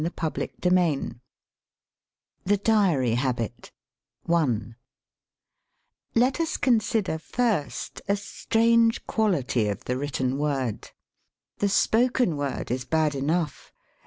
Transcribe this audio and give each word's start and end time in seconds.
THE 0.03 0.09
DIARY 0.09 0.49
HABIT 0.57 1.21
THE 2.43 2.57
DIARY 2.57 3.13
HABIT 3.17 3.71
Let 6.15 6.33
us 6.39 6.57
consider, 6.57 7.19
first, 7.19 8.01
a 8.07 8.15
strange 8.15 9.05
quality 9.05 9.67
of 9.67 9.85
the 9.85 9.97
written 9.99 10.39
word. 10.39 10.89
The 11.59 11.69
spoken 11.69 12.35
word 12.35 12.71
is 12.71 12.83
bad 12.83 13.13
enough. 13.13 13.71